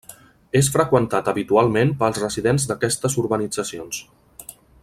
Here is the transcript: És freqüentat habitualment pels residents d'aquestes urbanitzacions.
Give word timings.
És 0.59 0.69
freqüentat 0.75 1.29
habitualment 1.33 1.93
pels 2.01 2.19
residents 2.25 2.67
d'aquestes 2.71 3.21
urbanitzacions. 3.27 4.05